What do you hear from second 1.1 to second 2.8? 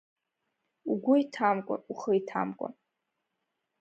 иҭамкәа, ухы иҭамкәа!